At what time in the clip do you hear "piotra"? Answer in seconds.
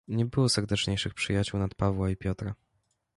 2.17-2.55